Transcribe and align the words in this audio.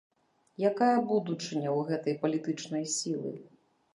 Якая 0.69 0.99
будучыня 1.11 1.69
ў 1.77 1.85
гэтай 1.91 2.15
палітычнай 2.23 2.83
сілы? 2.97 3.31